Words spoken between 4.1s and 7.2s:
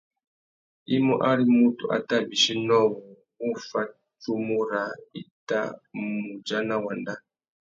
tsumu râā i tà mù udjana wanda.